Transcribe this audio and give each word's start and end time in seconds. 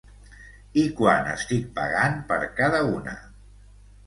I 0.83 0.85
quant 0.99 1.29
estic 1.33 1.67
pagant 1.75 2.17
per 2.33 2.41
cada 2.63 2.81
una? 2.97 3.15